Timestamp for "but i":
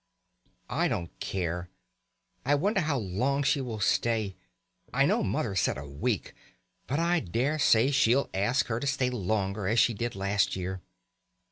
6.87-7.19